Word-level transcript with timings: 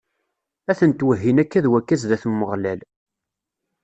A 0.71 0.73
tent-wehhin 0.79 1.41
akka 1.43 1.59
d 1.63 1.65
wakka 1.71 1.95
zdat 2.01 2.23
n 2.25 2.29
Umeɣlal. 2.29 2.79